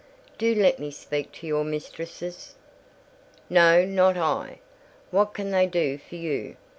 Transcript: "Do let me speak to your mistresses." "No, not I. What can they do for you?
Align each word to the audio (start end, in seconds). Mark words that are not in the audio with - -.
"Do 0.39 0.55
let 0.55 0.79
me 0.79 0.89
speak 0.89 1.31
to 1.33 1.45
your 1.45 1.63
mistresses." 1.63 2.55
"No, 3.51 3.85
not 3.85 4.17
I. 4.17 4.57
What 5.11 5.35
can 5.35 5.51
they 5.51 5.67
do 5.67 5.99
for 5.99 6.15
you? 6.15 6.57